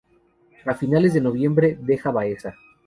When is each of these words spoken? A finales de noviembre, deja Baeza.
A 0.65 0.73
finales 0.73 1.13
de 1.13 1.21
noviembre, 1.21 1.77
deja 1.79 2.09
Baeza. 2.09 2.55